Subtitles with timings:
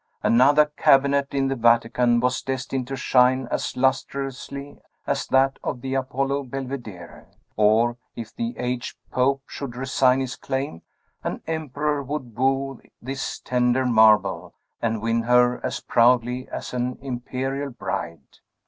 [0.23, 5.93] Another cabinet in the Vatican was destined to shine as lustrously as that of the
[5.93, 10.81] Apollo Belvedere; or, if the aged pope should resign his claim,
[11.23, 17.69] an emperor would woo this tender marble, and win her as proudly as an imperial
[17.69, 18.39] bride!